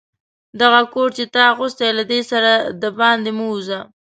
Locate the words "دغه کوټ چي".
0.59-1.25